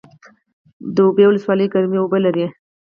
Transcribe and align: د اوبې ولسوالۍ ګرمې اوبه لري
د 0.95 0.97
اوبې 1.07 1.23
ولسوالۍ 1.27 1.67
ګرمې 1.73 1.97
اوبه 2.01 2.17
لري 2.25 2.45